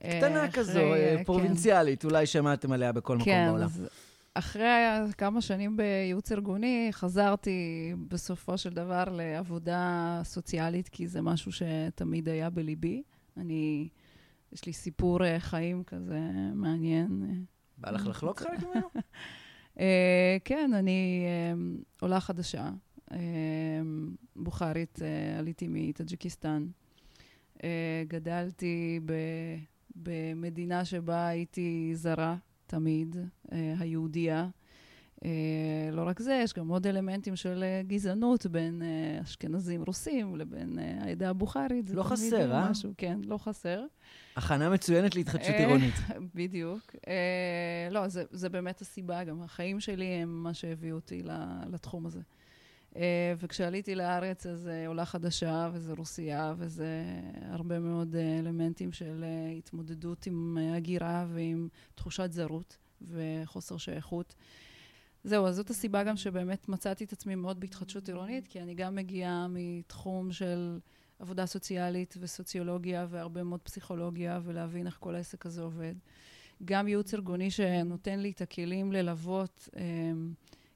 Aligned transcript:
קטנה 0.00 0.50
כזו, 0.52 0.80
כן. 0.80 1.22
פרובינציאלית, 1.24 2.02
כן. 2.02 2.08
אולי 2.08 2.26
שמעתם 2.26 2.72
עליה 2.72 2.92
בכל 2.92 3.18
כן, 3.24 3.44
מקום 3.44 3.58
בעולם. 3.58 3.68
אחרי 4.34 4.84
כמה 5.18 5.40
שנים 5.40 5.76
בייעוץ 5.76 6.32
ארגוני, 6.32 6.88
חזרתי 6.92 7.92
בסופו 8.08 8.58
של 8.58 8.70
דבר 8.70 9.04
לעבודה 9.04 10.20
סוציאלית, 10.24 10.88
כי 10.88 11.08
זה 11.08 11.22
משהו 11.22 11.52
שתמיד 11.52 12.28
היה 12.28 12.50
בליבי. 12.50 13.02
אני, 13.36 13.88
יש 14.52 14.66
לי 14.66 14.72
סיפור 14.72 15.24
אה, 15.24 15.40
חיים 15.40 15.84
כזה 15.84 16.20
מעניין. 16.54 17.22
בא 17.78 17.90
לך 17.90 18.06
לחלוק 18.06 18.40
חלק 18.42 18.62
ממנו? 18.62 18.88
אה, 19.80 20.36
כן, 20.44 20.70
אני 20.74 21.24
אה, 21.26 21.52
עולה 22.00 22.20
חדשה, 22.20 22.70
בוכרית, 24.36 24.98
עליתי 25.38 25.66
מטאג'יקיסטן. 25.68 26.66
גדלתי 28.08 29.00
במדינה 29.96 30.84
שבה 30.84 31.26
הייתי 31.26 31.90
זרה, 31.94 32.36
תמיד, 32.68 33.16
אה, 33.52 33.74
היהודייה. 33.78 34.48
אה, 35.24 35.90
לא 35.92 36.02
רק 36.08 36.20
זה, 36.20 36.40
יש 36.44 36.54
גם 36.54 36.68
עוד 36.68 36.86
אלמנטים 36.86 37.36
של 37.36 37.62
אה, 37.62 37.82
גזענות 37.86 38.46
בין 38.46 38.82
אשכנזים 39.22 39.82
רוסים 39.82 40.36
לבין 40.36 40.78
העדה 41.00 41.30
הבוכרית. 41.30 41.90
לא 41.90 42.02
חסר, 42.02 42.52
אה? 42.52 42.70
משהו, 42.70 42.92
כן, 42.96 43.20
לא 43.24 43.38
חסר. 43.38 43.84
הכנה 44.36 44.70
מצוינת 44.70 45.14
להתחדשות 45.14 45.54
עירונית. 45.54 45.94
בדיוק. 46.34 46.96
לא, 47.90 48.08
זה, 48.08 48.24
זה 48.30 48.48
באמת 48.48 48.80
הסיבה, 48.80 49.24
גם 49.24 49.42
החיים 49.42 49.80
שלי 49.80 50.04
הם 50.04 50.42
מה 50.42 50.54
שהביאו 50.54 50.96
אותי 50.96 51.22
לתחום 51.70 52.06
הזה. 52.06 52.20
וכשעליתי 53.38 53.94
לארץ, 53.94 54.46
אז 54.46 54.70
עולה 54.86 55.04
חדשה, 55.04 55.70
וזה 55.72 55.92
רוסייה, 55.92 56.54
וזה 56.58 57.04
הרבה 57.42 57.78
מאוד 57.78 58.16
אלמנטים 58.16 58.92
של 58.92 59.24
התמודדות 59.58 60.26
עם 60.26 60.58
הגירה 60.76 61.26
ועם 61.28 61.68
תחושת 61.94 62.32
זרות. 62.32 62.76
וחוסר 63.02 63.76
שייכות. 63.76 64.34
זהו, 65.24 65.46
אז 65.46 65.56
זאת 65.56 65.70
הסיבה 65.70 66.04
גם 66.04 66.16
שבאמת 66.16 66.68
מצאתי 66.68 67.04
את 67.04 67.12
עצמי 67.12 67.34
מאוד 67.34 67.60
בהתחדשות 67.60 68.08
עירונית, 68.08 68.48
כי 68.48 68.60
אני 68.60 68.74
גם 68.74 68.94
מגיעה 68.94 69.46
מתחום 69.50 70.32
של 70.32 70.78
עבודה 71.18 71.46
סוציאלית 71.46 72.14
וסוציולוגיה 72.20 73.06
והרבה 73.10 73.42
מאוד 73.42 73.60
פסיכולוגיה, 73.60 74.40
ולהבין 74.44 74.86
איך 74.86 74.96
כל 75.00 75.14
העסק 75.14 75.46
הזה 75.46 75.62
עובד. 75.62 75.94
גם 76.64 76.88
ייעוץ 76.88 77.14
ארגוני 77.14 77.50
שנותן 77.50 78.18
לי 78.18 78.30
את 78.30 78.40
הכלים 78.40 78.92
ללוות 78.92 79.68
אה, 79.76 79.82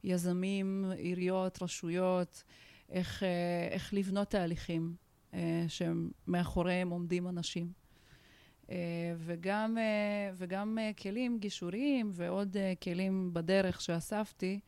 יזמים, 0.05 0.93
עיריות, 0.97 1.63
רשויות, 1.63 2.43
איך, 2.91 3.23
אה, 3.23 3.69
איך 3.71 3.95
לבנות 3.95 4.31
תהליכים 4.31 4.95
אה, 5.35 5.65
שמאחוריהם 5.69 6.91
עומדים 6.91 7.29
אנשים. 7.29 7.73
אה, 8.71 8.77
וגם, 9.19 9.79
וגם 10.35 10.79
כלים 11.03 11.39
גישוריים 11.39 12.11
ועוד 12.15 12.57
כלים 12.83 13.31
בדרך 13.33 13.81
שאספתי 13.81 14.61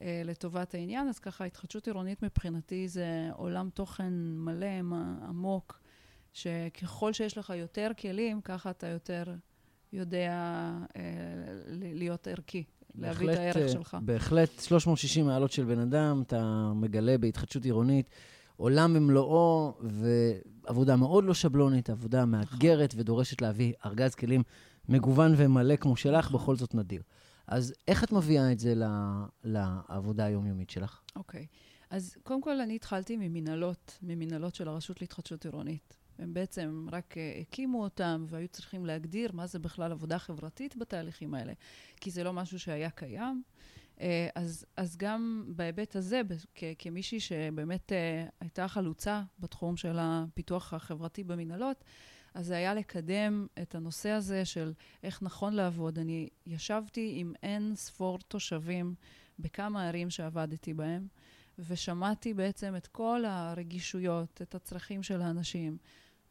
לטובת 0.00 0.74
העניין. 0.74 1.08
אז 1.08 1.18
ככה, 1.18 1.44
התחדשות 1.44 1.86
עירונית 1.86 2.22
מבחינתי 2.22 2.88
זה 2.88 3.28
עולם 3.36 3.70
תוכן 3.70 4.12
מלא, 4.14 4.78
עמוק, 5.28 5.80
שככל 6.32 7.12
שיש 7.12 7.38
לך 7.38 7.52
יותר 7.56 7.90
כלים, 8.00 8.40
ככה 8.40 8.70
אתה 8.70 8.86
יותר 8.86 9.24
יודע 9.92 10.32
להיות 11.68 12.26
ערכי. 12.26 12.64
להביא 12.98 13.32
את 13.32 13.38
הערך 13.38 13.72
שלך. 13.72 13.96
בהחלט, 14.02 14.60
360 14.60 15.26
מעלות 15.26 15.52
של 15.52 15.64
בן 15.64 15.78
אדם, 15.78 16.22
אתה 16.26 16.72
מגלה 16.74 17.18
בהתחדשות 17.18 17.64
עירונית. 17.64 18.10
עולם 18.56 18.94
במלואו, 18.94 19.74
ועבודה 19.80 20.96
מאוד 20.96 21.24
לא 21.24 21.34
שבלונית, 21.34 21.90
עבודה 21.90 22.24
מאתגרת 22.24 22.94
ודורשת 22.96 23.42
להביא 23.42 23.72
ארגז 23.84 24.14
כלים 24.14 24.42
מגוון 24.88 25.34
ומלא 25.36 25.76
כמו 25.76 25.96
שלך, 25.96 26.30
בכל 26.30 26.56
זאת 26.56 26.74
נדיר. 26.74 27.02
אז 27.46 27.74
איך 27.88 28.04
את 28.04 28.12
מביאה 28.12 28.52
את 28.52 28.58
זה 28.58 28.74
לעבודה 29.44 30.24
היומיומית 30.24 30.70
שלך? 30.70 31.00
אוקיי. 31.16 31.46
Okay. 31.50 31.68
אז 31.90 32.16
קודם 32.22 32.40
כל, 32.40 32.60
אני 32.60 32.74
התחלתי 32.74 33.16
ממנהלות, 33.16 33.98
ממנהלות 34.02 34.54
של 34.54 34.68
הרשות 34.68 35.00
להתחדשות 35.00 35.44
עירונית. 35.44 35.96
הם 36.18 36.34
בעצם 36.34 36.86
רק 36.92 37.14
uh, 37.14 37.40
הקימו 37.40 37.82
אותם 37.82 38.24
והיו 38.28 38.48
צריכים 38.48 38.86
להגדיר 38.86 39.32
מה 39.32 39.46
זה 39.46 39.58
בכלל 39.58 39.92
עבודה 39.92 40.18
חברתית 40.18 40.76
בתהליכים 40.76 41.34
האלה, 41.34 41.52
כי 42.00 42.10
זה 42.10 42.24
לא 42.24 42.32
משהו 42.32 42.58
שהיה 42.58 42.90
קיים. 42.90 43.42
אה, 44.00 44.28
אז, 44.34 44.66
אז 44.76 44.96
גם 44.96 45.44
בהיבט 45.48 45.96
הזה, 45.96 46.20
כ, 46.54 46.64
כמישהי 46.78 47.20
שבאמת 47.20 47.92
אה, 47.92 48.26
הייתה 48.40 48.68
חלוצה 48.68 49.22
בתחום 49.38 49.76
של 49.76 49.96
הפיתוח 50.00 50.74
החברתי 50.74 51.24
במנהלות, 51.24 51.84
אז 52.34 52.46
זה 52.46 52.56
היה 52.56 52.74
לקדם 52.74 53.46
את 53.62 53.74
הנושא 53.74 54.10
הזה 54.10 54.44
של 54.44 54.72
איך 55.02 55.22
נכון 55.22 55.54
לעבוד. 55.54 55.98
אני 55.98 56.28
ישבתי 56.46 57.12
עם 57.16 57.32
אין 57.42 57.74
ספור 57.74 58.18
תושבים 58.18 58.94
בכמה 59.38 59.88
ערים 59.88 60.10
שעבדתי 60.10 60.74
בהם, 60.74 61.06
ושמעתי 61.58 62.34
בעצם 62.34 62.76
את 62.76 62.86
כל 62.86 63.24
הרגישויות, 63.26 64.42
את 64.42 64.54
הצרכים 64.54 65.02
של 65.02 65.22
האנשים. 65.22 65.76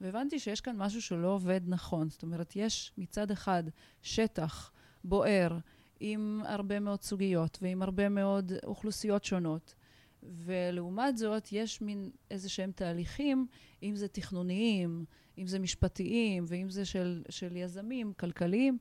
והבנתי 0.01 0.39
שיש 0.39 0.61
כאן 0.61 0.77
משהו 0.77 1.01
שלא 1.01 1.27
עובד 1.27 1.61
נכון. 1.67 2.09
זאת 2.09 2.23
אומרת, 2.23 2.55
יש 2.55 2.93
מצד 2.97 3.31
אחד 3.31 3.63
שטח 4.01 4.71
בוער, 5.03 5.57
עם 5.99 6.41
הרבה 6.45 6.79
מאוד 6.79 7.01
סוגיות 7.01 7.57
ועם 7.61 7.81
הרבה 7.81 8.09
מאוד 8.09 8.51
אוכלוסיות 8.63 9.23
שונות. 9.23 9.75
ולעומת 10.23 11.17
זאת, 11.17 11.49
יש 11.51 11.81
מין 11.81 12.09
איזה 12.31 12.49
שהם 12.49 12.71
תהליכים, 12.71 13.47
אם 13.83 13.95
זה 13.95 14.07
תכנוניים, 14.07 15.05
אם 15.37 15.47
זה 15.47 15.59
משפטיים, 15.59 16.45
ואם 16.47 16.69
זה 16.69 16.85
של, 16.85 17.23
של 17.29 17.55
יזמים, 17.55 18.13
כלכליים, 18.13 18.77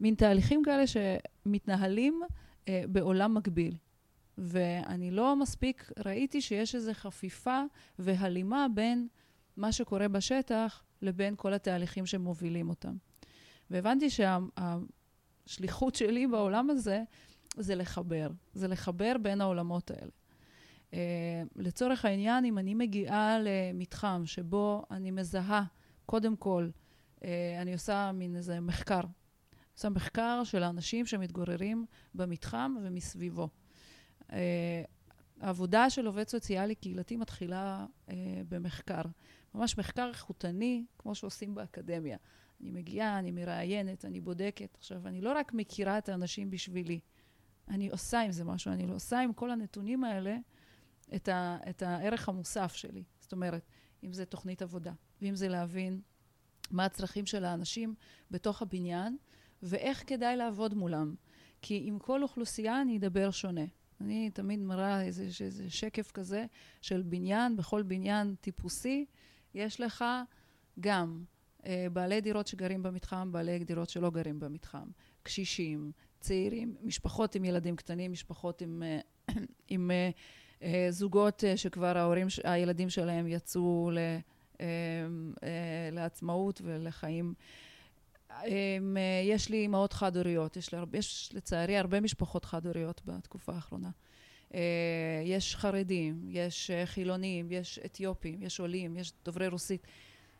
מין 0.00 0.14
תהליכים 0.14 0.62
כאלה 0.62 0.84
שמתנהלים 0.86 2.22
אה, 2.68 2.84
בעולם 2.88 3.34
מקביל. 3.34 3.76
ואני 4.38 5.10
לא 5.10 5.36
מספיק, 5.36 5.90
ראיתי 6.04 6.40
שיש 6.40 6.74
איזו 6.74 6.92
חפיפה 6.94 7.62
והלימה 7.98 8.66
בין 8.74 9.08
מה 9.56 9.72
שקורה 9.72 10.08
בשטח 10.08 10.82
לבין 11.02 11.34
כל 11.36 11.52
התהליכים 11.52 12.06
שמובילים 12.06 12.68
אותם. 12.68 12.96
והבנתי 13.70 14.08
שהשליחות 14.10 15.94
שה, 15.94 16.06
שלי 16.06 16.26
בעולם 16.26 16.70
הזה 16.70 17.02
זה 17.56 17.74
לחבר, 17.74 18.30
זה 18.54 18.68
לחבר 18.68 19.12
בין 19.22 19.40
העולמות 19.40 19.90
האלה. 19.90 20.10
Uh, 20.90 20.94
לצורך 21.56 22.04
העניין, 22.04 22.44
אם 22.44 22.58
אני 22.58 22.74
מגיעה 22.74 23.38
למתחם 23.40 24.22
שבו 24.24 24.84
אני 24.90 25.10
מזהה, 25.10 25.64
קודם 26.06 26.36
כל, 26.36 26.68
uh, 27.18 27.22
אני 27.60 27.72
עושה 27.72 28.12
מין 28.12 28.36
איזה 28.36 28.60
מחקר. 28.60 29.00
עושה 29.74 29.88
מחקר 29.88 30.44
של 30.44 30.62
האנשים 30.62 31.06
שמתגוררים 31.06 31.86
במתחם 32.14 32.74
ומסביבו. 32.82 33.48
Uh, 34.20 34.34
העבודה 35.40 35.90
של 35.90 36.06
עובד 36.06 36.28
סוציאלי 36.28 36.74
קהילתי 36.74 37.16
מתחילה 37.16 37.86
uh, 38.06 38.12
במחקר. 38.48 39.02
ממש 39.54 39.78
מחקר 39.78 40.08
איכותני, 40.08 40.84
כמו 40.98 41.14
שעושים 41.14 41.54
באקדמיה. 41.54 42.16
אני 42.60 42.70
מגיעה, 42.70 43.18
אני 43.18 43.30
מראיינת, 43.30 44.04
אני 44.04 44.20
בודקת. 44.20 44.76
עכשיו, 44.78 45.08
אני 45.08 45.20
לא 45.20 45.32
רק 45.32 45.54
מכירה 45.54 45.98
את 45.98 46.08
האנשים 46.08 46.50
בשבילי, 46.50 47.00
אני 47.68 47.90
עושה 47.90 48.20
עם 48.20 48.32
זה 48.32 48.44
משהו, 48.44 48.72
אני 48.72 48.86
לא 48.86 48.94
עושה 48.94 49.20
עם 49.20 49.32
כל 49.32 49.50
הנתונים 49.50 50.04
האלה 50.04 50.36
את, 51.14 51.28
ה, 51.28 51.58
את 51.70 51.82
הערך 51.82 52.28
המוסף 52.28 52.74
שלי. 52.74 53.02
זאת 53.20 53.32
אומרת, 53.32 53.66
אם 54.04 54.12
זה 54.12 54.24
תוכנית 54.24 54.62
עבודה, 54.62 54.92
ואם 55.22 55.34
זה 55.34 55.48
להבין 55.48 56.00
מה 56.70 56.84
הצרכים 56.84 57.26
של 57.26 57.44
האנשים 57.44 57.94
בתוך 58.30 58.62
הבניין, 58.62 59.16
ואיך 59.62 60.04
כדאי 60.06 60.36
לעבוד 60.36 60.74
מולם. 60.74 61.14
כי 61.62 61.82
עם 61.84 61.98
כל 61.98 62.22
אוכלוסייה 62.22 62.80
אני 62.80 62.98
אדבר 62.98 63.30
שונה. 63.30 63.64
אני 64.00 64.30
תמיד 64.30 64.60
מראה 64.60 65.02
איזה, 65.02 65.44
איזה 65.44 65.70
שקף 65.70 66.10
כזה 66.10 66.46
של 66.80 67.02
בניין, 67.02 67.56
בכל 67.56 67.82
בניין 67.82 68.34
טיפוסי 68.40 69.06
יש 69.54 69.80
לך 69.80 70.04
גם 70.80 71.24
אה, 71.66 71.86
בעלי 71.92 72.20
דירות 72.20 72.46
שגרים 72.46 72.82
במתחם, 72.82 73.32
בעלי 73.32 73.64
דירות 73.64 73.88
שלא 73.88 74.10
גרים 74.10 74.40
במתחם, 74.40 74.88
קשישים, 75.22 75.92
צעירים, 76.22 76.74
משפחות 76.82 77.34
עם 77.34 77.44
ילדים 77.44 77.76
קטנים, 77.76 78.12
משפחות 78.12 78.60
עם, 78.60 78.82
אה, 78.82 79.00
עם 79.68 79.90
אה, 79.90 80.10
אה, 80.62 80.86
זוגות 80.90 81.44
שכבר 81.56 81.98
ההורים, 81.98 82.26
הילדים 82.44 82.90
שלהם 82.90 83.26
יצאו 83.26 83.90
ל, 83.92 83.98
לעצמאות 85.92 86.60
ולחיים. 86.64 87.34
יש 89.24 89.48
לי 89.48 89.56
אימהות 89.56 89.92
חד-הוריות, 89.92 90.56
יש, 90.56 90.74
יש 90.92 91.30
לצערי 91.34 91.78
הרבה 91.78 92.00
משפחות 92.00 92.44
חד-הוריות 92.44 93.00
בתקופה 93.04 93.52
האחרונה. 93.52 93.90
יש 95.24 95.56
חרדים, 95.56 96.24
יש 96.28 96.70
חילונים, 96.84 97.52
יש 97.52 97.78
אתיופים, 97.84 98.42
יש 98.42 98.60
עולים, 98.60 98.96
יש 98.96 99.12
דוברי 99.24 99.48
רוסית. 99.48 99.86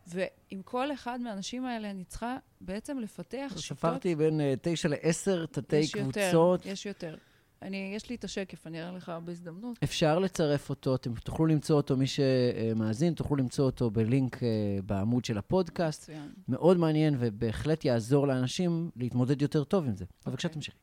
ועם 0.06 0.62
כל 0.64 0.92
אחד 0.92 1.20
מהאנשים 1.20 1.64
האלה 1.64 1.90
אני 1.90 2.04
צריכה 2.04 2.36
בעצם 2.60 2.98
לפתח 2.98 3.46
שיטות... 3.48 3.78
ספרתי 3.78 4.14
בין 4.14 4.40
uh, 4.40 4.42
תשע 4.62 4.88
לעשר 4.88 5.46
תתי 5.46 5.76
יש 5.76 5.92
קבוצות. 5.92 6.60
יותר, 6.60 6.72
יש 6.72 6.86
יותר. 6.86 7.16
אני, 7.62 7.92
יש 7.96 8.08
לי 8.08 8.14
את 8.14 8.24
השקף, 8.24 8.66
אני 8.66 8.82
אראה 8.82 8.92
לך 8.92 9.12
בהזדמנות. 9.24 9.78
אפשר 9.84 10.18
לצרף 10.18 10.70
אותו, 10.70 10.94
אתם 10.94 11.14
תוכלו 11.14 11.46
למצוא 11.46 11.76
אותו, 11.76 11.96
מי 11.96 12.06
שמאזין, 12.06 13.14
תוכלו 13.14 13.36
למצוא 13.36 13.64
אותו 13.64 13.90
בלינק 13.90 14.40
בעמוד 14.86 15.24
של 15.24 15.38
הפודקאסט. 15.38 16.02
מצוין. 16.02 16.32
מאוד 16.48 16.76
מעניין 16.76 17.16
ובהחלט 17.18 17.84
יעזור 17.84 18.26
לאנשים 18.26 18.90
להתמודד 18.96 19.42
יותר 19.42 19.64
טוב 19.64 19.84
עם 19.86 19.96
זה. 19.96 20.04
Okay. 20.04 20.30
בבקשה, 20.30 20.48
אוקיי. 20.48 20.54
תמשיכי. 20.54 20.78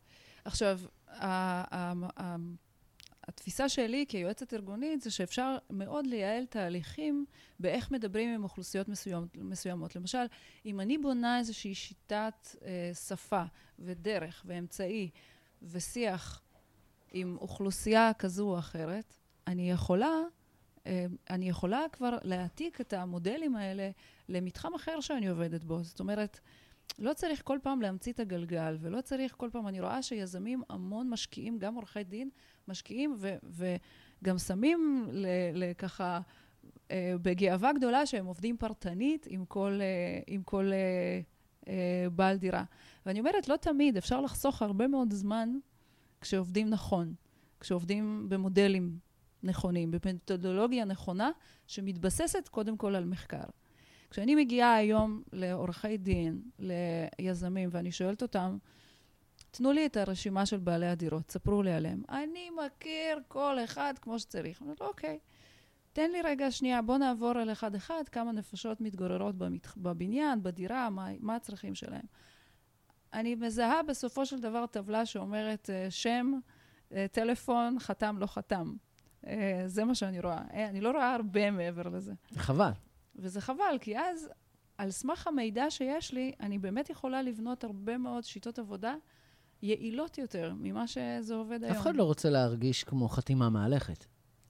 עכשיו, 0.46 0.80
התפיסה 3.30 3.70
שלי 3.70 4.06
כיועצת 4.08 4.54
ארגונית 4.54 5.02
זה 5.02 5.12
שאפשר 5.12 5.58
מאוד 5.70 6.08
לייעל 6.08 6.46
תהליכים 6.46 7.26
באיך 7.60 7.92
מדברים 7.92 8.30
עם 8.36 8.44
אוכלוסיות 8.44 8.90
מסוימות. 8.90 9.30
מסוימות. 9.36 9.96
למשל, 9.96 10.26
אם 10.66 10.80
אני 10.80 10.98
בונה 10.98 11.40
איזושהי 11.40 11.76
שיטת 11.76 12.48
אה, 12.66 12.92
שפה 12.94 13.44
ודרך 13.80 14.44
ואמצעי 14.46 15.10
ושיח 15.62 16.42
עם 17.12 17.38
אוכלוסייה 17.42 18.12
כזו 18.14 18.50
או 18.50 18.60
אחרת, 18.60 19.14
אני 19.48 19.72
יכולה, 19.72 20.14
אה, 20.88 21.06
אני 21.30 21.50
יכולה 21.50 21.82
כבר 21.92 22.18
להעתיק 22.24 22.82
את 22.82 22.94
המודלים 22.94 23.56
האלה 23.56 23.90
למתחם 24.30 24.74
אחר 24.74 25.00
שאני 25.00 25.28
עובדת 25.28 25.64
בו. 25.64 25.84
זאת 25.84 26.00
אומרת, 26.00 26.40
לא 27.00 27.14
צריך 27.14 27.42
כל 27.44 27.58
פעם 27.64 27.82
להמציא 27.82 28.14
את 28.14 28.20
הגלגל, 28.20 28.78
ולא 28.80 29.02
צריך 29.02 29.34
כל 29.38 29.50
פעם, 29.52 29.68
אני 29.68 29.82
רואה 29.82 30.02
שיזמים 30.02 30.62
המון 30.70 31.10
משקיעים, 31.10 31.60
גם 31.60 31.76
עורכי 31.76 32.04
דין, 32.04 32.30
משקיעים 32.68 33.16
ו, 33.18 33.36
וגם 34.22 34.38
שמים 34.38 35.08
לככה, 35.54 36.20
אה, 36.92 37.14
בגאווה 37.22 37.74
גדולה 37.74 38.06
שהם 38.06 38.26
עובדים 38.26 38.58
פרטנית 38.58 39.28
עם 39.30 39.46
כל, 39.46 39.80
אה, 39.82 40.20
עם 40.28 40.44
כל 40.44 40.72
אה, 41.68 42.08
בעל 42.16 42.38
דירה. 42.38 42.64
ואני 43.06 43.20
אומרת, 43.20 43.48
לא 43.48 43.56
תמיד, 43.56 43.98
אפשר 43.98 44.22
לחסוך 44.22 44.62
הרבה 44.62 44.88
מאוד 44.88 45.14
זמן 45.14 45.50
כשעובדים 46.22 46.70
נכון, 46.70 47.14
כשעובדים 47.60 48.26
במודלים 48.30 49.00
נכונים, 49.44 49.92
במתודולוגיה 49.92 50.86
נכונה, 50.86 51.32
שמתבססת 51.68 52.48
קודם 52.48 52.78
כל 52.78 52.96
על 52.96 53.06
מחקר. 53.06 53.44
כשאני 54.10 54.36
מגיעה 54.36 54.76
היום 54.76 55.22
לעורכי 55.34 55.98
דין, 55.98 56.42
ליזמים, 57.20 57.70
ואני 57.72 57.92
שואלת 57.92 58.22
אותם, 58.22 58.58
תנו 59.52 59.72
לי 59.72 59.86
את 59.86 59.98
הרשימה 59.98 60.46
של 60.46 60.58
בעלי 60.58 60.88
הדירות, 60.88 61.32
ספרו 61.32 61.64
לי 61.64 61.74
עליהם. 61.74 62.02
אני 62.10 62.50
מכיר 62.50 63.20
כל 63.28 63.58
אחד 63.64 63.94
כמו 64.02 64.20
שצריך. 64.20 64.62
אני 64.62 64.66
אומרת, 64.66 64.82
אוקיי, 64.82 65.20
תן 65.94 66.12
לי 66.12 66.22
רגע 66.22 66.52
שנייה, 66.52 66.82
בוא 66.82 66.98
נעבור 66.98 67.30
על 67.30 67.52
אחד-אחד, 67.52 68.04
כמה 68.12 68.32
נפשות 68.32 68.82
מתגוררות 68.82 69.36
במת... 69.36 69.68
בבניין, 69.78 70.44
בדירה, 70.44 70.90
מה, 70.90 71.08
מה 71.20 71.36
הצרכים 71.36 71.76
שלהם. 71.76 72.06
אני 73.14 73.36
מזהה 73.36 73.84
בסופו 73.84 74.26
של 74.26 74.40
דבר 74.40 74.66
טבלה 74.66 75.06
שאומרת 75.06 75.70
uh, 75.70 75.92
שם, 75.92 76.34
uh, 76.90 76.94
טלפון, 77.12 77.80
חתם, 77.80 78.16
לא 78.20 78.26
חתם. 78.26 78.74
Uh, 79.26 79.28
זה 79.66 79.84
מה 79.84 79.96
שאני 79.96 80.20
רואה. 80.20 80.42
אני 80.70 80.82
לא 80.82 80.92
רואה 80.92 81.14
הרבה 81.16 81.52
מעבר 81.52 81.90
לזה. 81.90 82.14
חבל. 82.36 82.72
וזה 83.22 83.42
חבל, 83.42 83.78
כי 83.82 83.98
אז, 83.98 84.30
על 84.78 84.92
סמך 84.92 85.28
המידע 85.28 85.70
שיש 85.70 86.14
לי, 86.14 86.32
אני 86.40 86.58
באמת 86.58 86.90
יכולה 86.90 87.22
לבנות 87.22 87.64
הרבה 87.64 87.98
מאוד 87.98 88.24
שיטות 88.24 88.60
עבודה 88.60 88.96
יעילות 89.62 90.18
יותר 90.18 90.54
ממה 90.60 90.88
שזה 90.88 91.36
עובד 91.36 91.64
היום. 91.64 91.76
אף 91.76 91.82
אחד 91.82 91.96
לא 91.96 92.04
רוצה 92.04 92.30
להרגיש 92.30 92.84
כמו 92.84 93.10
חתימה 93.10 93.50
מהלכת. 93.50 94.06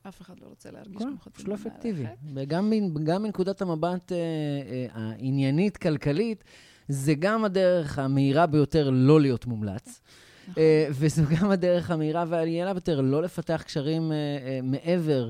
אף 0.07 0.21
אחד 0.21 0.39
לא 0.39 0.48
רוצה 0.48 0.71
להרגיש 0.71 0.98
כן, 0.98 1.10
כמו 1.10 1.18
חתימה 1.19 1.50
מהלכת. 1.50 1.66
לא 1.66 1.71
אפקטיבי. 1.71 2.06
וגם 2.36 2.74
גם 3.04 3.23
מנקודת 3.23 3.61
המבט 3.61 4.11
אה, 4.11 4.18
אה, 4.18 4.88
העניינית, 4.94 5.78
כלכלית, 5.78 6.44
זה 6.88 7.14
גם 7.14 7.45
הדרך 7.45 7.99
המהירה 7.99 8.45
ביותר 8.45 8.90
לא 8.90 9.21
להיות 9.21 9.45
מומלץ. 9.45 10.02
נכון. 10.49 10.64
אה, 10.64 10.88
וזו 10.90 11.23
גם 11.42 11.52
הדרך 11.52 11.92
המהירה 11.92 12.26
והיעילה 12.28 12.73
ביותר 12.73 13.02
לא 13.02 13.21
לפתח 13.21 13.61
קשרים 13.66 14.11
אה, 14.11 14.18
אה, 14.18 14.59
מעבר 14.64 15.30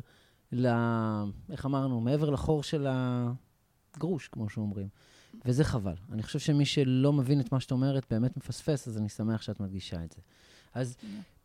ל... 0.51 0.67
איך 1.49 1.65
אמרנו? 1.65 2.01
מעבר 2.01 2.29
לחור 2.29 2.63
של 2.63 2.87
הגרוש, 2.89 4.27
כמו 4.27 4.49
שאומרים. 4.49 4.87
וזה 5.45 5.63
חבל. 5.63 5.95
אני 6.11 6.23
חושב 6.23 6.39
שמי 6.39 6.65
שלא 6.65 7.13
מבין 7.13 7.39
את 7.39 7.51
מה 7.51 7.59
שאת 7.59 7.71
אומרת 7.71 8.05
באמת 8.09 8.37
מפספס, 8.37 8.87
אז 8.87 8.97
אני 8.97 9.09
שמח 9.09 9.41
שאת 9.41 9.59
מדגישה 9.59 10.03
את 10.03 10.11
זה. 10.11 10.21
אז 10.73 10.97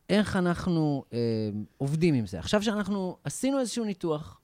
איך 0.08 0.36
אנחנו 0.36 1.04
אה, 1.12 1.18
עובדים 1.76 2.14
עם 2.14 2.26
זה? 2.26 2.38
עכשיו 2.38 2.62
שאנחנו 2.62 3.16
עשינו 3.24 3.60
איזשהו 3.60 3.84
ניתוח, 3.84 4.40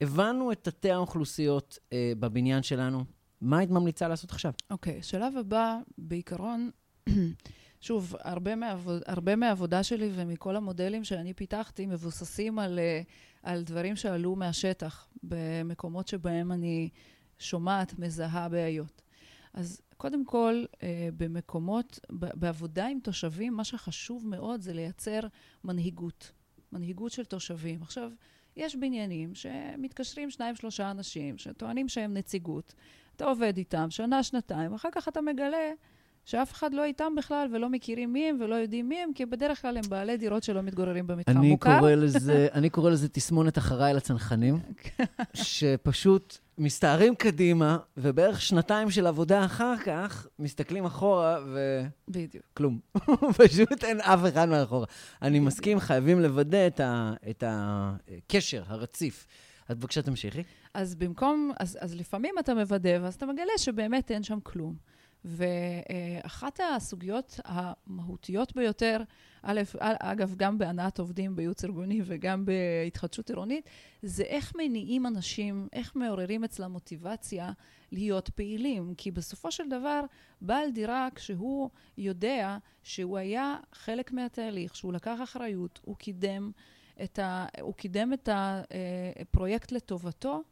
הבנו 0.00 0.52
את 0.52 0.58
תתי 0.62 0.90
האוכלוסיות 0.90 1.78
אה, 1.92 2.12
בבניין 2.18 2.62
שלנו, 2.62 3.04
מה 3.40 3.58
היית 3.58 3.70
ממליצה 3.70 4.08
לעשות 4.08 4.30
עכשיו? 4.30 4.52
אוקיי, 4.70 4.98
okay, 4.98 5.02
שלב 5.02 5.36
הבא, 5.36 5.78
בעיקרון, 5.98 6.70
שוב, 7.80 8.14
הרבה, 8.20 8.56
מעבוד, 8.56 9.02
הרבה 9.06 9.36
מהעבודה 9.36 9.82
שלי 9.82 10.10
ומכל 10.14 10.56
המודלים 10.56 11.04
שאני 11.04 11.34
פיתחתי 11.34 11.86
מבוססים 11.86 12.58
על, 12.58 12.78
אה, 12.78 13.02
על 13.42 13.62
דברים 13.62 13.96
שעלו 13.96 14.36
מהשטח, 14.36 15.08
במקומות 15.22 16.08
שבהם 16.08 16.52
אני 16.52 16.88
שומעת, 17.38 17.98
מזהה 17.98 18.48
בעיות. 18.48 19.02
אז 19.54 19.80
קודם 19.96 20.24
כל, 20.24 20.64
אה, 20.82 21.08
במקומות, 21.16 22.00
בעבודה 22.10 22.86
עם 22.86 22.98
תושבים, 23.00 23.54
מה 23.54 23.64
שחשוב 23.64 24.26
מאוד 24.26 24.60
זה 24.60 24.72
לייצר 24.72 25.20
מנהיגות, 25.64 26.32
מנהיגות 26.72 27.12
של 27.12 27.24
תושבים. 27.24 27.82
עכשיו, 27.82 28.10
יש 28.56 28.76
בניינים 28.76 29.34
שמתקשרים 29.34 30.30
שניים, 30.30 30.54
שלושה 30.54 30.90
אנשים, 30.90 31.38
שטוענים 31.38 31.88
שהם 31.88 32.14
נציגות. 32.14 32.74
אתה 33.16 33.24
עובד 33.24 33.56
איתם 33.56 33.90
שנה, 33.90 34.22
שנתיים, 34.22 34.74
אחר 34.74 34.88
כך 34.92 35.08
אתה 35.08 35.20
מגלה 35.20 35.72
שאף 36.24 36.52
אחד 36.52 36.74
לא 36.74 36.84
איתם 36.84 37.14
בכלל 37.16 37.48
ולא 37.52 37.68
מכירים 37.68 38.12
מי 38.12 38.28
הם 38.28 38.38
ולא 38.40 38.54
יודעים 38.54 38.88
מי 38.88 38.98
הם, 38.98 39.10
כי 39.14 39.26
בדרך 39.26 39.62
כלל 39.62 39.76
הם 39.76 39.82
בעלי 39.88 40.16
דירות 40.16 40.42
שלא 40.42 40.62
מתגוררים 40.62 41.06
במתחם 41.06 41.36
מוכר. 41.38 41.78
קורא 41.78 41.94
לזה, 42.04 42.48
אני 42.52 42.70
קורא 42.70 42.90
לזה 42.90 43.08
תסמונת 43.08 43.58
אחריי 43.58 43.94
לצנחנים, 43.94 44.58
שפשוט 45.34 46.38
מסתערים 46.58 47.14
קדימה, 47.14 47.78
ובערך 47.96 48.42
שנתיים 48.42 48.90
של 48.90 49.06
עבודה 49.06 49.44
אחר 49.44 49.74
כך, 49.84 50.26
מסתכלים 50.38 50.84
אחורה 50.84 51.38
ו... 51.46 51.82
בדיוק. 52.08 52.44
כלום. 52.54 52.78
פשוט 53.38 53.84
אין 53.84 54.00
אף 54.00 54.20
אחד 54.28 54.48
מאחורה. 54.48 54.86
אני 55.22 55.38
מסכים, 55.38 55.80
חייבים 55.80 56.20
לוודא 56.20 56.66
את, 56.66 56.80
ה, 56.80 57.12
את 57.30 57.44
הקשר 57.46 58.62
הרציף. 58.66 59.26
אז 59.68 59.76
בבקשה 59.76 60.02
תמשיכי. 60.02 60.42
אז 60.74 60.94
במקום, 60.94 61.52
אז, 61.60 61.78
אז 61.80 61.94
לפעמים 61.94 62.34
אתה 62.38 62.54
מוודא, 62.54 62.98
ואז 63.02 63.14
אתה 63.14 63.26
מגלה 63.26 63.52
שבאמת 63.56 64.10
אין 64.10 64.22
שם 64.22 64.38
כלום. 64.42 64.91
ואחת 65.24 66.60
הסוגיות 66.76 67.40
המהותיות 67.44 68.56
ביותר, 68.56 69.02
א', 69.42 69.60
אגב, 69.78 70.34
גם 70.36 70.58
בהנעת 70.58 70.98
עובדים 70.98 71.36
בייעוץ 71.36 71.64
ארגוני 71.64 72.00
וגם 72.04 72.44
בהתחדשות 72.44 73.30
עירונית, 73.30 73.68
זה 74.02 74.22
איך 74.22 74.52
מניעים 74.56 75.06
אנשים, 75.06 75.68
איך 75.72 75.96
מעוררים 75.96 76.44
אצלם 76.44 76.72
מוטיבציה 76.72 77.52
להיות 77.92 78.28
פעילים. 78.28 78.94
כי 78.96 79.10
בסופו 79.10 79.50
של 79.50 79.68
דבר, 79.68 80.00
בעל 80.40 80.70
דירה, 80.70 81.08
כשהוא 81.14 81.70
יודע 81.98 82.58
שהוא 82.82 83.18
היה 83.18 83.56
חלק 83.72 84.12
מהתהליך, 84.12 84.76
שהוא 84.76 84.92
לקח 84.92 85.18
אחריות, 85.22 85.80
הוא 85.84 85.96
קידם 85.96 86.50
את, 87.02 87.18
ה, 87.18 87.46
הוא 87.60 87.74
קידם 87.74 88.12
את 88.12 88.28
הפרויקט 89.20 89.72
לטובתו, 89.72 90.32
אה, 90.34 90.51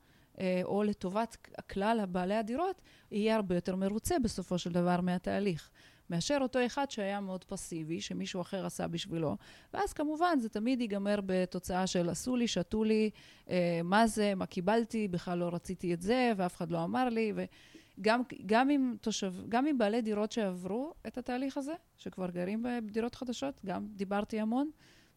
או 0.64 0.82
לטובת 0.82 1.36
כלל 1.70 2.06
בעלי 2.06 2.34
הדירות, 2.34 2.82
יהיה 3.10 3.36
הרבה 3.36 3.54
יותר 3.54 3.76
מרוצה 3.76 4.18
בסופו 4.18 4.58
של 4.58 4.72
דבר 4.72 5.00
מהתהליך. 5.00 5.70
מאשר 6.10 6.38
אותו 6.40 6.66
אחד 6.66 6.90
שהיה 6.90 7.20
מאוד 7.20 7.44
פסיבי, 7.44 8.00
שמישהו 8.00 8.40
אחר 8.40 8.66
עשה 8.66 8.88
בשבילו. 8.88 9.36
ואז 9.74 9.92
כמובן 9.92 10.38
זה 10.40 10.48
תמיד 10.48 10.80
ייגמר 10.80 11.20
בתוצאה 11.26 11.86
של 11.86 12.08
עשו 12.08 12.36
לי, 12.36 12.48
שתו 12.48 12.84
לי, 12.84 13.10
אה, 13.50 13.80
מה 13.84 14.06
זה, 14.06 14.34
מה 14.34 14.46
קיבלתי, 14.46 15.08
בכלל 15.08 15.38
לא 15.38 15.50
רציתי 15.52 15.94
את 15.94 16.02
זה, 16.02 16.32
ואף 16.36 16.56
אחד 16.56 16.70
לא 16.70 16.84
אמר 16.84 17.08
לי. 17.08 17.32
וגם 17.36 18.22
גם 18.46 18.70
עם, 18.70 18.96
תושב, 19.00 19.34
גם 19.48 19.66
עם 19.66 19.78
בעלי 19.78 20.02
דירות 20.02 20.32
שעברו 20.32 20.94
את 21.06 21.18
התהליך 21.18 21.56
הזה, 21.56 21.74
שכבר 21.96 22.30
גרים 22.30 22.66
בדירות 22.84 23.14
חדשות, 23.14 23.60
גם 23.66 23.86
דיברתי 23.96 24.40
המון, 24.40 24.70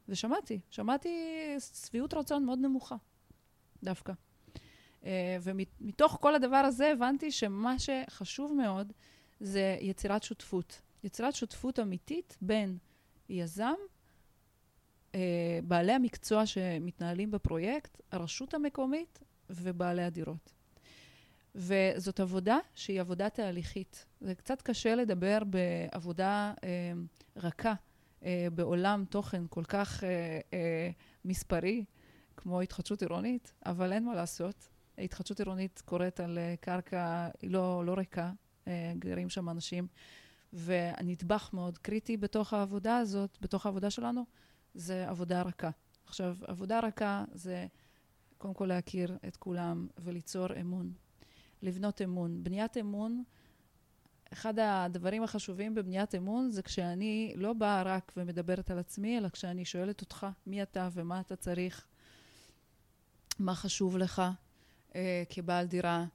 ושמעתי, 0.10 0.60
שמעתי 0.70 1.10
שביעות 1.60 2.14
רצון 2.14 2.46
מאוד 2.46 2.60
נמוכה, 2.60 2.96
דווקא. 3.84 4.14
אה, 5.06 5.38
ומתוך 5.44 6.18
כל 6.22 6.36
הדבר 6.36 6.58
הזה 6.58 6.92
הבנתי 6.92 7.32
שמה 7.32 7.76
שחשוב 7.80 8.54
מאוד 8.54 8.94
זה 9.40 9.78
יצירת 9.82 10.24
שותפות. 10.24 10.82
יצירת 11.04 11.36
שותפות 11.36 11.80
אמיתית 11.80 12.38
בין 12.42 12.78
יזם, 13.30 13.74
אה, 15.16 15.60
בעלי 15.64 15.92
המקצוע 15.92 16.46
שמתנהלים 16.46 17.32
בפרויקט, 17.32 18.02
הרשות 18.12 18.54
המקומית 18.54 19.20
ובעלי 19.50 20.04
הדירות. 20.04 20.54
וזאת 21.56 22.20
עבודה 22.20 22.58
שהיא 22.76 23.02
עבודה 23.02 23.30
תהליכית. 23.30 24.06
זה 24.22 24.36
קצת 24.36 24.62
קשה 24.62 24.96
לדבר 24.96 25.40
בעבודה 25.46 26.54
אה, 26.64 26.94
רכה, 27.36 27.74
אה, 28.26 28.48
בעולם 28.56 29.06
תוכן 29.10 29.44
כל 29.50 29.64
כך 29.64 30.04
אה, 30.04 30.40
אה, 30.54 30.90
מספרי, 31.26 31.86
כמו 32.38 32.62
התחדשות 32.62 33.02
עירונית, 33.02 33.54
אבל 33.66 33.94
אין 33.94 34.06
מה 34.06 34.16
לעשות. 34.16 34.70
התחדשות 34.98 35.40
עירונית 35.40 35.82
קורית 35.86 36.20
על 36.20 36.38
אה, 36.38 36.56
קרקע, 36.60 37.30
לא, 37.44 37.86
לא 37.86 37.94
ריקה, 37.94 38.32
אה, 38.68 38.94
גרים 39.00 39.30
שם 39.30 39.50
אנשים, 39.50 39.88
והנדבך 40.54 41.50
מאוד 41.54 41.78
קריטי 41.78 42.18
בתוך 42.18 42.54
העבודה 42.54 42.98
הזאת, 42.98 43.38
בתוך 43.42 43.66
העבודה 43.66 43.90
שלנו, 43.90 44.26
זה 44.74 45.10
עבודה 45.10 45.42
רכה. 45.42 45.70
עכשיו, 46.06 46.38
עבודה 46.42 46.80
רכה 46.80 47.24
זה 47.34 47.68
קודם 48.38 48.54
כל 48.54 48.66
להכיר 48.66 49.18
את 49.28 49.38
כולם 49.38 49.88
וליצור 49.98 50.48
אמון, 50.62 50.94
לבנות 51.62 52.02
אמון. 52.02 52.44
בניית 52.44 52.78
אמון, 52.78 53.24
אחד 54.34 54.60
הדברים 54.60 55.24
החשובים 55.24 55.76
בבניית 55.76 56.16
אמון 56.16 56.52
זה 56.52 56.62
כשאני 56.62 57.34
לא 57.36 57.54
באה 57.54 57.84
רק 57.84 58.14
ומדברת 58.18 58.72
על 58.72 58.80
עצמי, 58.80 59.18
אלא 59.18 59.30
כשאני 59.30 59.66
שואלת 59.66 60.02
אותך 60.02 60.28
מי 60.48 60.64
אתה 60.64 60.90
ומה 60.94 61.20
אתה 61.20 61.36
צריך, 61.36 61.86
מה 63.40 63.56
חשוב 63.56 63.98
לך, 63.98 64.22
אה, 64.96 65.24
כבעל 65.30 65.66
דירה, 65.66 66.06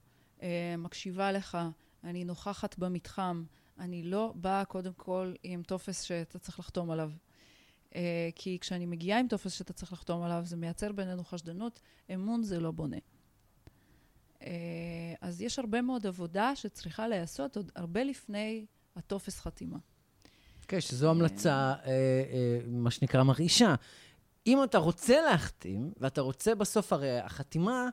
אה, 0.42 0.75
מקשיבה 0.78 1.32
לך, 1.32 1.58
אני 2.04 2.25
נוכחת 2.25 2.78
במתחם, 2.78 3.44
אני 3.78 4.02
לא 4.02 4.32
באה 4.37 4.64
קודם 4.64 4.92
כל 4.97 5.32
עם 5.42 5.62
טופס 5.62 6.02
שאתה 6.02 6.38
צריך 6.38 6.58
לחתום 6.58 6.90
עליו. 6.90 7.11
אה, 7.94 8.28
כי 8.35 8.58
כשאני 8.61 8.87
מגיעה 8.87 9.20
עם 9.20 9.28
טופס 9.28 9.52
שאתה 9.52 9.73
צריך 9.73 9.92
לחתום 9.92 10.23
עליו, 10.23 10.42
זה 10.44 10.56
מייצר 10.56 10.92
בינינו 10.92 11.25
חשדנות, 11.25 11.80
אמון 12.14 12.42
זה 12.42 12.61
לא 12.61 12.70
בונה. 12.70 12.97
אה, 14.42 14.49
אז 15.20 15.42
יש 15.42 15.58
הרבה 15.58 15.82
מאוד 15.82 16.06
עבודה 16.06 16.56
שצריכה 16.56 17.08
להיעשות 17.08 17.56
עוד 17.56 17.73
הרבה 17.76 18.04
לפני 18.04 18.66
הטופס 18.97 19.40
חתימה. 19.40 19.78
כן, 20.68 20.80
שזו 20.80 21.11
המלצה, 21.11 21.50
אה, 21.50 21.75
אה, 21.87 22.61
מה 22.66 22.90
שנקרא, 22.90 23.23
מרעישה. 23.23 23.75
אם 24.47 24.64
אתה 24.64 24.78
רוצה 24.78 25.20
להחתים, 25.23 25.92
ואתה 25.97 26.20
רוצה 26.20 26.54
בסוף, 26.54 26.92
הרי 26.92 27.18
החתימה 27.18 27.88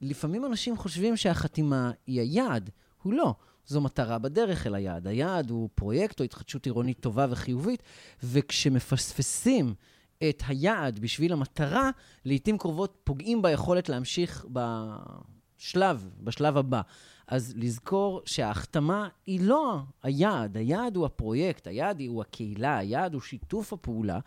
לפעמים 0.00 0.44
אנשים 0.44 0.76
חושבים 0.76 1.16
שהחתימה 1.16 1.90
היא 2.06 2.20
היעד, 2.20 2.70
הוא 3.02 3.12
לא. 3.12 3.34
זו 3.66 3.80
מטרה 3.80 4.18
בדרך 4.18 4.66
אל 4.66 4.74
היעד. 4.74 5.06
היעד 5.06 5.50
הוא 5.50 5.68
פרויקט 5.74 6.20
או 6.20 6.24
התחדשות 6.24 6.66
עירונית 6.66 7.00
טובה 7.00 7.26
וחיובית, 7.30 7.82
וכשמפספסים 8.22 9.74
את 10.28 10.42
היעד 10.46 10.98
בשביל 10.98 11.32
המטרה, 11.32 11.90
לעתים 12.24 12.58
קרובות 12.58 12.98
פוגעים 13.04 13.42
ביכולת 13.42 13.88
להמשיך 13.88 14.46
בשלב, 14.52 16.10
בשלב 16.20 16.56
הבא. 16.56 16.80
אז 17.26 17.52
לזכור 17.56 18.22
שההחתמה 18.24 19.08
היא 19.26 19.40
לא 19.40 19.78
היעד, 20.02 20.56
היעד 20.56 20.96
הוא 20.96 21.06
הפרויקט, 21.06 21.66
היעד 21.66 22.02
הוא 22.08 22.20
הקהילה, 22.20 22.78
היעד 22.78 23.14
הוא 23.14 23.22
שיתוף 23.22 23.72
הפעולה, 23.72 24.18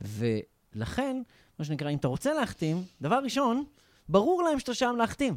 ולכן, 0.00 1.22
מה 1.58 1.64
שנקרא, 1.64 1.90
אם 1.90 1.96
אתה 1.96 2.08
רוצה 2.08 2.34
להחתים, 2.34 2.82
דבר 3.02 3.20
ראשון, 3.24 3.64
ברור 4.08 4.42
להם 4.42 4.58
שאתה 4.58 4.74
שם 4.74 4.94
להחתים. 4.98 5.36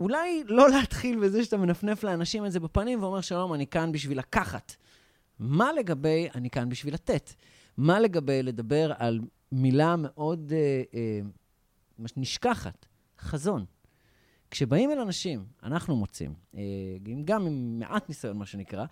אולי 0.00 0.44
לא 0.46 0.70
להתחיל 0.70 1.20
בזה 1.20 1.44
שאתה 1.44 1.56
מנפנף 1.56 2.04
לאנשים 2.04 2.46
את 2.46 2.52
זה 2.52 2.60
בפנים 2.60 3.02
ואומר, 3.02 3.20
שלום, 3.20 3.54
אני 3.54 3.66
כאן 3.66 3.92
בשביל 3.92 4.18
לקחת. 4.18 4.74
מה 5.38 5.72
לגבי 5.72 6.28
אני 6.34 6.50
כאן 6.50 6.68
בשביל 6.68 6.94
לתת? 6.94 7.30
מה 7.76 8.00
לגבי 8.00 8.42
לדבר 8.42 8.92
על 8.98 9.20
מילה 9.52 9.94
מאוד 9.98 10.52
אה, 10.52 10.82
אה, 10.94 11.20
נשכחת, 12.16 12.86
חזון? 13.18 13.64
כשבאים 14.50 14.90
אל 14.90 14.98
אנשים, 14.98 15.46
אנחנו 15.62 15.96
מוצאים, 15.96 16.34
אה, 16.56 16.60
גם 17.24 17.46
עם 17.46 17.78
מעט 17.78 18.08
ניסיון, 18.08 18.36
מה 18.36 18.46
שנקרא, 18.46 18.84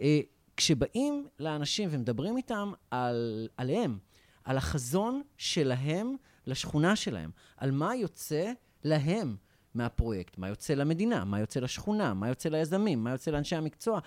אה, 0.00 0.20
כשבאים 0.56 1.26
לאנשים 1.38 1.88
ומדברים 1.92 2.36
איתם 2.36 2.72
על, 2.90 3.48
עליהם, 3.56 3.98
על 4.44 4.56
החזון 4.56 5.22
שלהם 5.36 6.16
לשכונה 6.50 6.96
שלהם, 6.96 7.30
על 7.56 7.70
מה 7.70 7.96
יוצא 7.96 8.52
להם 8.84 9.36
מהפרויקט, 9.74 10.38
מה 10.38 10.48
יוצא 10.48 10.74
למדינה, 10.74 11.24
מה 11.24 11.40
יוצא 11.40 11.60
לשכונה, 11.60 12.14
מה 12.14 12.28
יוצא 12.28 12.48
ליזמים, 12.48 13.04
מה 13.04 13.10
יוצא 13.10 13.30
לאנשי 13.30 13.56
המקצוע, 13.56 14.00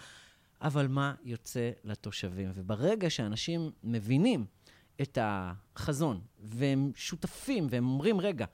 אבל 0.62 0.88
מה 0.88 1.14
יוצא 1.24 1.72
לתושבים. 1.84 2.52
וברגע 2.54 3.10
שאנשים 3.10 3.72
מבינים 3.84 4.46
את 5.02 5.18
החזון, 5.22 6.22
והם 6.40 6.92
שותפים, 6.96 7.68
והם 7.70 7.88
אומרים, 7.88 8.22
רגע, 8.22 8.46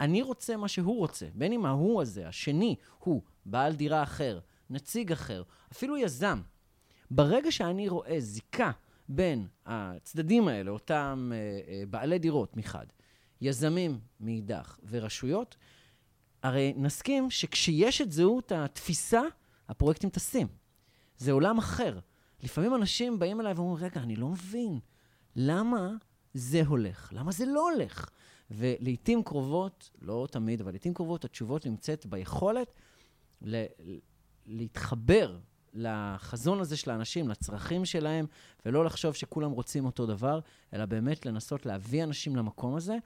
אני 0.00 0.22
רוצה 0.22 0.56
מה 0.56 0.68
שהוא 0.68 0.98
רוצה, 0.98 1.26
בין 1.34 1.52
אם 1.52 1.66
ההוא 1.66 2.02
הזה, 2.02 2.28
השני, 2.28 2.76
הוא 2.98 3.22
בעל 3.46 3.74
דירה 3.74 4.02
אחר, 4.02 4.40
נציג 4.70 5.12
אחר, 5.12 5.42
אפילו 5.72 5.96
יזם. 5.96 6.40
ברגע 7.10 7.52
שאני 7.52 7.88
רואה 7.88 8.20
זיקה 8.20 8.70
בין 9.08 9.46
הצדדים 9.66 10.48
האלה, 10.48 10.70
אותם 10.70 11.32
אה, 11.34 11.36
אה, 11.72 11.82
בעלי 11.90 12.18
דירות 12.18 12.56
מחד, 12.56 12.86
יזמים 13.40 14.00
מאידך 14.20 14.78
ורשויות, 14.88 15.56
הרי 16.42 16.72
נסכים 16.76 17.30
שכשיש 17.30 18.00
את 18.00 18.12
זהות 18.12 18.52
התפיסה, 18.52 19.22
הפרויקטים 19.68 20.10
טסים. 20.10 20.48
זה 21.16 21.32
עולם 21.32 21.58
אחר. 21.58 21.98
לפעמים 22.42 22.74
אנשים 22.74 23.18
באים 23.18 23.40
אליי 23.40 23.52
ואומרים, 23.52 23.84
רגע, 23.84 24.00
אני 24.00 24.16
לא 24.16 24.28
מבין, 24.28 24.78
למה 25.36 25.90
זה 26.34 26.62
הולך? 26.66 27.12
למה 27.12 27.32
זה 27.32 27.46
לא 27.46 27.70
הולך? 27.70 28.08
ולעיתים 28.50 29.22
קרובות, 29.22 29.90
לא 30.02 30.26
תמיד, 30.30 30.60
אבל 30.60 30.70
לעיתים 30.72 30.94
קרובות 30.94 31.24
התשובות 31.24 31.66
נמצאת 31.66 32.06
ביכולת 32.06 32.72
ל- 33.42 33.64
להתחבר 34.46 35.38
לחזון 35.74 36.60
הזה 36.60 36.76
של 36.76 36.90
האנשים, 36.90 37.28
לצרכים 37.28 37.84
שלהם, 37.84 38.26
ולא 38.66 38.84
לחשוב 38.84 39.14
שכולם 39.14 39.50
רוצים 39.50 39.86
אותו 39.86 40.06
דבר, 40.06 40.40
אלא 40.74 40.84
באמת 40.86 41.26
לנסות 41.26 41.66
להביא 41.66 42.04
אנשים 42.04 42.36
למקום 42.36 42.76
הזה. 42.76 42.96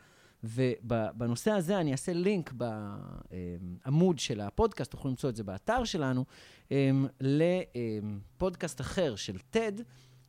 ובנושא 0.44 1.50
הזה 1.50 1.80
אני 1.80 1.92
אעשה 1.92 2.12
לינק 2.12 2.52
בעמוד 2.52 4.18
של 4.18 4.40
הפודקאסט, 4.40 4.90
תוכלו 4.90 5.10
למצוא 5.10 5.30
את 5.30 5.36
זה 5.36 5.44
באתר 5.44 5.84
שלנו, 5.84 6.24
אמ, 6.70 7.06
לפודקאסט 7.20 8.80
אחר 8.80 9.16
של 9.16 9.36
TED, 9.52 9.82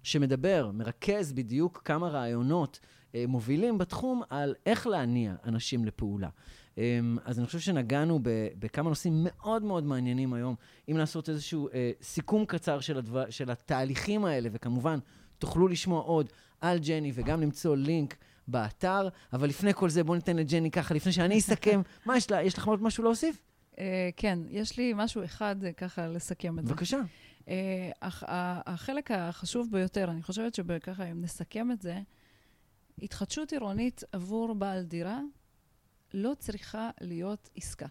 שמדבר, 0.04 0.72
מרכז 0.74 1.34
בדיוק 1.34 1.82
כמה 1.86 2.08
רעיונות 2.08 2.80
אה, 3.16 3.26
מובילים 3.28 3.78
בתחום 3.78 4.22
על 4.30 4.56
איך 4.66 4.88
להניע 4.88 5.36
אנשים 5.46 5.86
לפעולה. 5.86 6.30
אמ, 6.78 7.18
אז 7.26 7.40
אני 7.40 7.46
חושב 7.46 7.60
שנגענו 7.60 8.20
בכמה 8.60 8.90
נושאים 8.90 9.14
מאוד 9.24 9.64
מאוד 9.64 9.84
מעניינים 9.84 10.34
היום. 10.34 10.56
אם 10.92 10.98
לעשות 10.98 11.30
איזשהו 11.30 11.70
אה, 11.74 11.92
סיכום 12.02 12.46
קצר 12.46 12.80
של, 12.80 12.98
הדבר, 12.98 13.30
של 13.30 13.52
התהליכים 13.52 14.26
האלה, 14.26 14.50
וכמובן, 14.52 15.00
תוכלו 15.38 15.68
לשמוע 15.68 16.02
עוד 16.02 16.30
על 16.62 16.80
ג'ני 16.80 17.12
וגם 17.16 17.42
למצוא 17.42 17.76
לינק 17.76 18.16
באתר. 18.48 19.10
אבל 19.34 19.50
לפני 19.50 19.74
כל 19.74 19.90
זה, 19.90 20.04
בואו 20.04 20.16
ניתן 20.16 20.36
לג'ני 20.36 20.72
ככה, 20.72 20.94
לפני 20.94 21.12
שאני 21.12 21.40
אסכם. 21.40 21.82
מה 22.06 22.18
יש 22.18 22.32
לה? 22.32 22.44
יש 22.44 22.58
לך 22.58 22.68
עוד 22.68 22.84
משהו 22.84 23.04
להוסיף? 23.04 23.42
Uh, 23.74 23.78
כן, 24.18 24.40
יש 24.50 24.78
לי 24.78 24.94
משהו 24.96 25.24
אחד 25.24 25.56
uh, 25.64 25.74
ככה 25.74 26.08
לסכם 26.08 26.60
את 26.60 26.68
זה. 26.68 26.74
בבקשה. 26.74 27.00
הח, 28.02 28.24
החלק 28.66 29.12
החשוב 29.12 29.72
ביותר, 29.72 30.12
אני 30.12 30.24
חושבת 30.24 30.56
שככה, 30.56 31.04
אם 31.04 31.22
נסכם 31.22 31.72
את 31.72 31.82
זה, 31.82 32.00
התחדשות 33.02 33.52
עירונית 33.52 34.04
עבור 34.12 34.54
בעל 34.56 34.84
דירה 34.84 35.20
לא 36.14 36.34
צריכה 36.40 36.90
להיות 37.02 37.50
עסקה. 37.56 37.88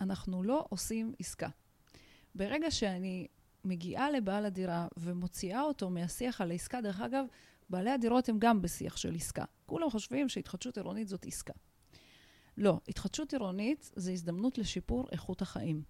אנחנו 0.00 0.42
לא 0.42 0.66
עושים 0.68 1.12
עסקה. 1.18 1.48
ברגע 2.34 2.70
שאני 2.70 3.26
מגיעה 3.64 4.10
לבעל 4.10 4.46
הדירה 4.46 4.88
ומוציאה 4.96 5.62
אותו 5.62 5.90
מהשיח 5.90 6.40
על 6.40 6.50
העסקה, 6.50 6.80
דרך 6.80 7.00
אגב, 7.00 7.24
בעלי 7.70 7.90
הדירות 7.90 8.28
הם 8.28 8.36
גם 8.38 8.62
בשיח 8.62 8.96
של 8.96 9.14
עסקה. 9.14 9.44
כולם 9.66 9.90
חושבים 9.90 10.28
שהתחדשות 10.28 10.76
עירונית 10.76 11.08
זאת 11.08 11.26
עסקה. 11.26 11.52
לא, 12.56 12.80
התחדשות 12.88 13.32
עירונית 13.32 13.90
זה 13.96 14.12
הזדמנות 14.12 14.58
לשיפור 14.58 15.08
איכות 15.12 15.42
החיים. 15.42 15.82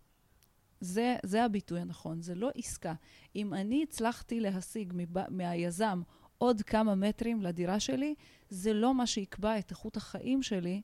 זה, 0.80 1.16
זה 1.22 1.44
הביטוי 1.44 1.80
הנכון, 1.80 2.22
זה 2.22 2.34
לא 2.34 2.50
עסקה. 2.54 2.94
אם 3.36 3.54
אני 3.54 3.82
הצלחתי 3.82 4.40
להשיג 4.40 4.92
מבא, 4.96 5.24
מהיזם 5.28 6.02
עוד 6.38 6.62
כמה 6.62 6.94
מטרים 6.94 7.42
לדירה 7.42 7.80
שלי, 7.80 8.14
זה 8.48 8.72
לא 8.72 8.94
מה 8.94 9.06
שיקבע 9.06 9.58
את 9.58 9.70
איכות 9.70 9.96
החיים 9.96 10.42
שלי 10.42 10.82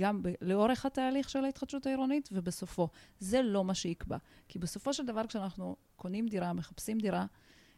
גם 0.00 0.22
לאורך 0.40 0.86
התהליך 0.86 1.30
של 1.30 1.44
ההתחדשות 1.44 1.86
העירונית 1.86 2.28
ובסופו. 2.32 2.88
זה 3.18 3.42
לא 3.42 3.64
מה 3.64 3.74
שיקבע. 3.74 4.16
כי 4.48 4.58
בסופו 4.58 4.92
של 4.94 5.06
דבר, 5.06 5.26
כשאנחנו 5.26 5.76
קונים 5.96 6.28
דירה, 6.28 6.52
מחפשים 6.52 6.98
דירה 6.98 7.26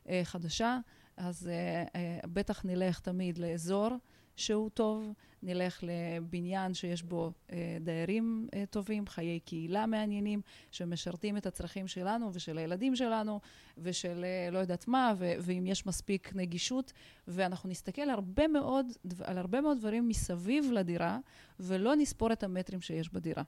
אה, 0.08 0.20
חדשה, 0.24 0.78
אז 1.16 1.48
אה, 1.48 1.84
אה, 1.94 2.20
בטח 2.26 2.64
נלך 2.64 3.00
תמיד 3.00 3.38
לאזור 3.38 3.88
שהוא 4.36 4.70
טוב, 4.70 5.12
נלך 5.42 5.80
לבניין 5.82 6.74
שיש 6.74 7.02
בו 7.02 7.32
אה, 7.52 7.76
דיירים 7.80 8.48
אה, 8.54 8.64
טובים, 8.70 9.06
חיי 9.06 9.40
קהילה 9.40 9.86
מעניינים, 9.86 10.40
שמשרתים 10.70 11.36
את 11.36 11.46
הצרכים 11.46 11.88
שלנו 11.88 12.30
ושל 12.32 12.58
הילדים 12.58 12.96
שלנו, 12.96 13.40
ושל 13.78 14.24
אה, 14.24 14.50
לא 14.50 14.58
יודעת 14.58 14.88
מה, 14.88 15.14
ו- 15.18 15.34
ואם 15.40 15.66
יש 15.66 15.86
מספיק 15.86 16.32
נגישות, 16.34 16.92
ואנחנו 17.28 17.68
נסתכל 17.68 18.10
הרבה 18.10 18.48
מאוד, 18.48 18.86
על 19.24 19.38
הרבה 19.38 19.60
מאוד 19.60 19.78
דברים 19.78 20.08
מסביב 20.08 20.70
לדירה, 20.72 21.18
ולא 21.60 21.96
נספור 21.96 22.32
את 22.32 22.42
המטרים 22.42 22.80
שיש 22.80 23.12
בדירה. 23.12 23.42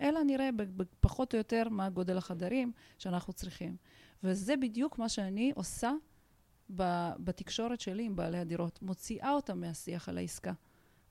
אלא 0.00 0.22
נראה 0.22 0.50
פחות 1.00 1.34
או 1.34 1.38
יותר 1.38 1.68
מה 1.70 1.90
גודל 1.90 2.18
החדרים 2.18 2.72
שאנחנו 2.98 3.32
צריכים. 3.32 3.76
וזה 4.24 4.56
בדיוק 4.56 4.98
מה 4.98 5.08
שאני 5.08 5.52
עושה 5.54 5.92
בתקשורת 6.70 7.80
שלי 7.80 8.04
עם 8.04 8.16
בעלי 8.16 8.38
הדירות, 8.38 8.82
מוציאה 8.82 9.32
אותם 9.32 9.60
מהשיח 9.60 10.08
על 10.08 10.18
העסקה. 10.18 10.52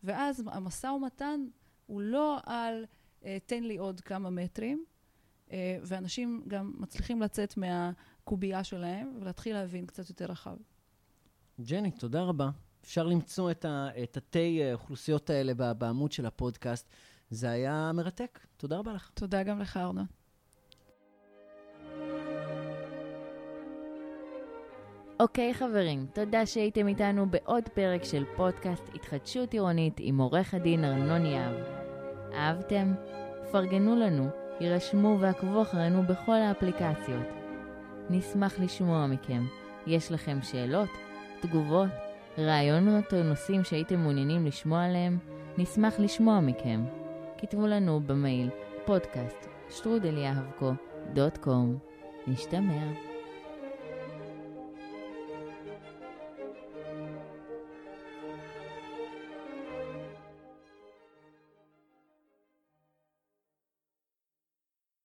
ואז 0.04 0.44
המשא 0.46 0.88
ומתן 0.88 1.42
הוא 1.86 2.02
לא 2.02 2.40
על 2.46 2.86
אה, 3.26 3.38
תן 3.46 3.64
לי 3.64 3.78
עוד 3.78 4.02
כמה 4.02 4.30
מטרים, 4.30 4.86
אה, 5.52 5.78
ואנשים 5.84 6.44
גם 6.48 6.74
מצליחים 6.78 7.22
לצאת 7.22 7.58
מהקובייה 7.58 8.64
שלהם 8.64 9.18
ולהתחיל 9.22 9.54
להבין 9.54 9.86
קצת 9.86 10.10
יותר 10.10 10.26
רחב. 10.26 10.58
ג'ני, 11.62 11.92
תודה 11.92 12.22
רבה. 12.22 12.50
אפשר 12.84 13.04
למצוא 13.04 13.52
את, 13.52 13.66
ה, 13.66 13.88
את 14.04 14.18
התתי 14.18 14.62
אה, 14.62 14.74
אוכלוסיות 14.74 15.30
האלה 15.30 15.74
בעמוד 15.74 16.12
של 16.12 16.26
הפודקאסט. 16.26 16.90
זה 17.30 17.50
היה 17.50 17.92
מרתק. 17.94 18.40
תודה 18.58 18.78
רבה 18.78 18.94
לך. 18.94 19.10
תודה 19.14 19.44
גם 19.44 19.60
לך, 19.60 19.78
ארנון. 19.78 20.06
אוקיי 25.20 25.54
חברים, 25.54 26.06
תודה 26.14 26.46
שהייתם 26.46 26.88
איתנו 26.88 27.30
בעוד 27.30 27.64
פרק 27.74 28.04
של 28.04 28.24
פודקאסט 28.36 28.84
התחדשות 28.96 29.54
עירונית 29.54 29.94
עם 30.00 30.18
עורך 30.18 30.54
הדין 30.54 30.86
ארנון 30.86 31.26
יהב. 31.26 31.56
אהבתם? 32.34 32.94
פרגנו 33.52 33.96
לנו, 33.96 34.28
יירשמו 34.60 35.18
ועקבו 35.20 35.62
אחרינו 35.62 36.04
בכל 36.04 36.36
האפליקציות. 36.36 37.28
נשמח 38.10 38.60
לשמוע 38.60 39.08
מכם. 39.08 39.44
יש 39.88 40.12
לכם 40.12 40.38
שאלות, 40.42 40.90
תגובות, 41.42 41.90
רעיונות 42.38 43.14
או 43.14 43.24
נושאים 43.24 43.64
שהייתם 43.64 44.00
מעוניינים 44.00 44.46
לשמוע 44.46 44.86
עליהם? 44.86 45.18
נשמח 45.58 46.00
לשמוע 46.00 46.40
מכם. 46.40 46.86
כתבו 47.38 47.68
לנו 47.68 48.00
במייל 48.06 48.50
פודקאסט. 48.86 49.48
נשתמע. 52.28 53.07